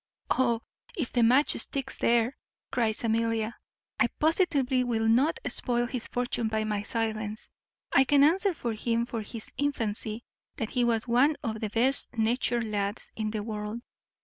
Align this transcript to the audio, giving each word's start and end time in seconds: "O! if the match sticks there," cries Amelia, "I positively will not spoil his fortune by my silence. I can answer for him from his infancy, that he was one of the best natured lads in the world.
"O! 0.31 0.61
if 0.97 1.13
the 1.13 1.21
match 1.21 1.51
sticks 1.51 1.99
there," 1.99 2.35
cries 2.71 3.03
Amelia, 3.03 3.55
"I 3.99 4.07
positively 4.17 4.83
will 4.83 5.07
not 5.07 5.37
spoil 5.47 5.85
his 5.85 6.07
fortune 6.07 6.47
by 6.47 6.63
my 6.63 6.81
silence. 6.81 7.51
I 7.93 8.05
can 8.05 8.23
answer 8.23 8.55
for 8.55 8.73
him 8.73 9.05
from 9.05 9.23
his 9.23 9.51
infancy, 9.59 10.23
that 10.55 10.71
he 10.71 10.83
was 10.83 11.07
one 11.07 11.35
of 11.43 11.59
the 11.59 11.69
best 11.69 12.17
natured 12.17 12.63
lads 12.63 13.11
in 13.15 13.29
the 13.29 13.43
world. 13.43 13.81